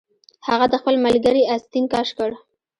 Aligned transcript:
هغه 0.47 0.65
د 0.69 0.73
خپل 0.81 0.95
ملګري 1.05 1.41
آستین 1.55 1.85
کش 1.93 2.09
کړ 2.17 2.29